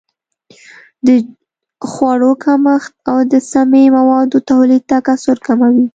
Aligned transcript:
د 1.05 1.07
خوړو 1.89 2.31
کمښت 2.43 2.93
او 3.09 3.17
د 3.31 3.33
سمي 3.51 3.85
موادو 3.97 4.37
تولید 4.49 4.83
تکثر 4.93 5.35
کموي. 5.47 5.85